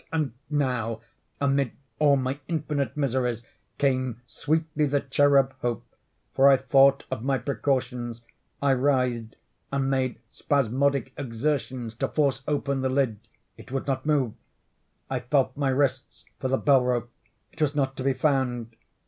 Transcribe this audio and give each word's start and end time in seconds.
And 0.11 0.33
now, 0.49 1.01
amid 1.39 1.73
all 1.99 2.15
my 2.15 2.39
infinite 2.47 2.97
miseries, 2.97 3.43
came 3.77 4.19
sweetly 4.25 4.87
the 4.87 5.01
cherub 5.01 5.53
Hope—for 5.59 6.49
I 6.49 6.57
thought 6.57 7.03
of 7.11 7.23
my 7.23 7.37
precautions. 7.37 8.21
I 8.63 8.71
writhed, 8.73 9.35
and 9.71 9.91
made 9.91 10.17
spasmodic 10.31 11.13
exertions 11.19 11.93
to 11.97 12.07
force 12.07 12.41
open 12.47 12.81
the 12.81 12.89
lid: 12.89 13.19
it 13.57 13.71
would 13.71 13.85
not 13.85 14.03
move. 14.07 14.33
I 15.07 15.19
felt 15.19 15.55
my 15.55 15.69
wrists 15.69 16.25
for 16.39 16.47
the 16.47 16.57
bell 16.57 16.83
rope: 16.83 17.11
it 17.51 17.61
was 17.61 17.75
not 17.75 17.95
to 17.97 18.03
be 18.03 18.13
found. 18.13 18.75